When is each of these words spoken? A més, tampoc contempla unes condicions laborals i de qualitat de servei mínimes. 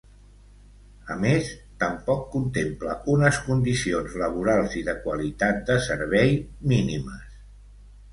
A 1.15 1.15
més, 1.23 1.49
tampoc 1.83 2.23
contempla 2.35 2.95
unes 3.15 3.37
condicions 3.49 4.15
laborals 4.21 4.79
i 4.81 4.81
de 4.89 4.95
qualitat 5.03 5.61
de 5.69 5.77
servei 5.89 6.33
mínimes. 6.73 7.37